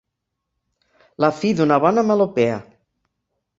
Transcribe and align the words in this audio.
La 1.25 1.29
fi 1.41 1.53
d'una 1.61 1.79
bona 1.85 2.07
melopea. 2.11 2.59